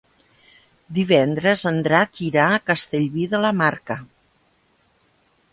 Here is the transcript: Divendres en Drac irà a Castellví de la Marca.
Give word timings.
Divendres 0.99 1.65
en 1.71 1.77
Drac 1.87 2.21
irà 2.29 2.47
a 2.55 2.63
Castellví 2.71 3.29
de 3.35 3.45
la 3.45 3.55
Marca. 3.61 4.03